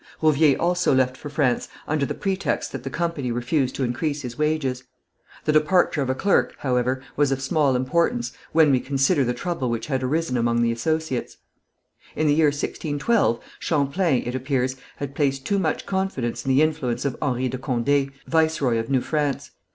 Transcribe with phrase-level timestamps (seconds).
[0.19, 4.35] Rouvier also left for France, under the pretext that the company refused to increase his
[4.35, 4.83] wages.
[5.45, 9.69] The departure of a clerk, however, was of small importance, when we consider the trouble
[9.69, 11.37] which had arisen among the associates.
[12.15, 17.05] In the year 1612, Champlain, it appears, had placed too much confidence in the influence
[17.05, 19.51] of Henri de Condé, viceroy of New France.